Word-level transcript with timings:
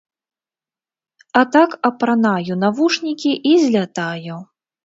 А 1.41 1.43
так 1.55 1.77
апранаю 1.91 2.53
навушнікі 2.65 3.31
і 3.51 3.55
злятаю. 3.67 4.35